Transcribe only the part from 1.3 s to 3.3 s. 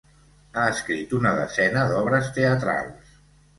desena d'obres teatrals.